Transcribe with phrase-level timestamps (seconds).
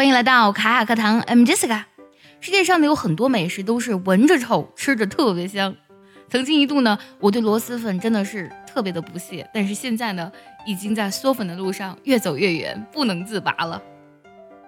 [0.00, 1.82] 欢迎来到卡卡课堂，I'm Jessica。
[2.40, 5.76] 世界上呢有很多美食都是闻着臭，吃着特别香。
[6.30, 10.32] 曾经一度呢，我对螺蛳粉真的是特别的不屑，但是现在呢，
[10.64, 13.82] 已经在嗦粉的路上越走越远，不能自拔了。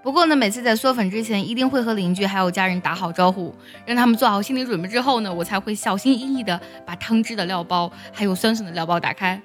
[0.03, 3.55] 不过呢，每次在嗦粉之前，一定会和邻居还有家人打好招呼，
[3.87, 9.41] 让他们做好心理准备之后呢，我才会小心翼翼的把汤汁的料包还有酸笋的料包打开。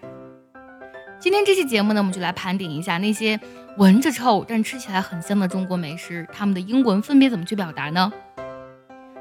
[1.18, 3.40] 今天这期节目呢，我们就来盘点一下那些
[3.78, 8.12] 闻着臭但吃起来很香的中国美食，它们的英文分别怎么去表达呢？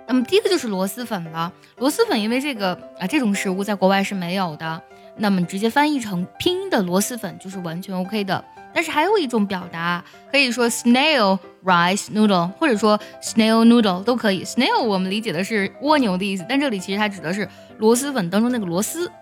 [0.08, 1.52] 那么第一个就是螺蛳粉了。
[1.76, 4.82] 螺蛳粉因为这个啊这种食物在国外是没有的，
[5.18, 8.42] 那么直接翻译成拼音的螺蛳粉就是完全 OK 的。
[8.72, 10.02] 但是还有一种表达，
[10.32, 14.42] 可以说 snail rice noodle，或者说 snail noodle 都可以。
[14.42, 19.12] snail 我们理解的是蜗牛的意思，但这里其实它指的是螺蛳粉当中那个螺丝。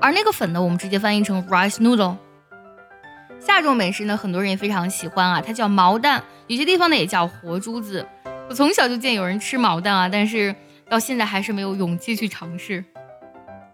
[0.00, 2.16] 而那个粉呢，我们直接翻译成 rice noodle。
[3.44, 8.06] 下种美食呢，很多人也非常喜欢啊，它叫毛蛋，有些地方呢也叫活珠子。
[8.48, 10.54] 我从小就见有人吃毛蛋啊，但是
[10.88, 12.84] 到现在还是没有勇气去尝试。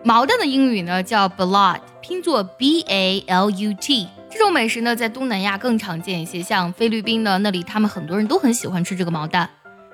[0.02, 4.08] 毛蛋的英语呢叫 balut，拼作 b a l u t。
[4.30, 9.50] 这种美食呢，在东南亚更常见一些，像菲律宾呢，那里他们很多人都很喜欢吃这个毛蛋。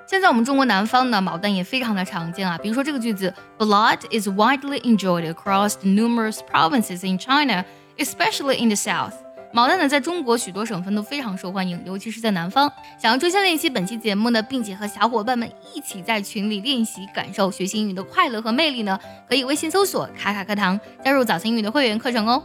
[0.07, 2.57] 现在我们中国南方呢，毛蛋也非常的常见啊。
[2.57, 7.65] 比如说这个句子，Blood is widely enjoyed across numerous provinces in China,
[7.97, 9.24] especially in the south。
[9.55, 12.69] 毛蛋呢，在中国许多省份都非常受欢迎，尤其是在南方。
[13.01, 22.43] 想要专项练习本期节目呢，并且和小伙伴们一起在群里练习，感受学习英语的快乐和魅力呢，可以微信搜索“卡卡课堂”，加入早餐英语的会员课程哦。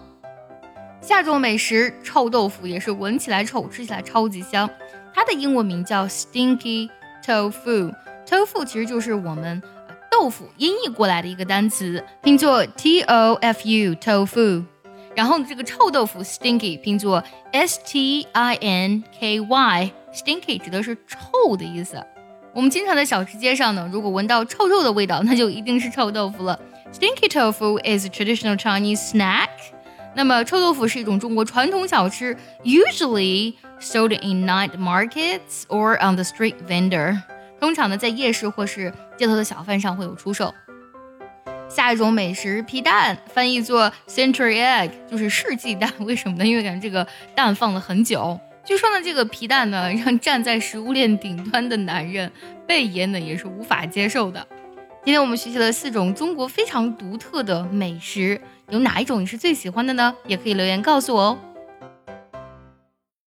[1.00, 4.70] 下种美食臭豆腐也是闻起来臭，吃起来超级香。
[5.12, 6.88] 它的英文名叫 Stinky
[7.26, 9.60] Tofu，Tofu 其实就是我们
[10.12, 14.62] 豆腐音译过来的一个单词，拼作 T O F U Tofu。
[15.19, 22.03] 然后这个臭豆腐 Stinky 拼作 S T I N K Y，Stinky 指的是臭的意思。
[22.53, 26.59] 我们经常在小吃街上呢，如果闻到臭臭的味道，那就一定是臭豆腐了。
[26.93, 29.49] Stinky Tofu is a traditional Chinese snack.
[30.15, 37.21] 那么臭豆腐是一种中国传统小吃，usually sold in night markets or on the street vendor。
[37.59, 40.53] 通常呢，在夜市或是街头的小贩上会有出售。
[41.70, 45.88] 下一种美食皮蛋，翻译作 century egg，就是世纪蛋。
[46.00, 46.44] 为什么呢？
[46.44, 48.38] 因为感觉这个蛋放了很久。
[48.64, 52.30] 据说呢，这个皮蛋呢，让站在食物链顶端的男人
[52.66, 54.44] 贝爷呢也是无法接受的。
[55.04, 58.40] 今天我们学习了四种中国非常独特的美食。
[58.68, 60.12] 有哪一种你是最喜欢的呢？
[60.26, 61.38] 也可以留言告诉我哦。